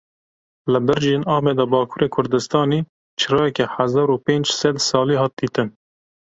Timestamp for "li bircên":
0.71-1.25